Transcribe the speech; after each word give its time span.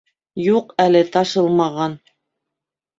—Юҡ 0.45 0.73
әле, 0.87 1.03
ташылмаған. 1.19 1.97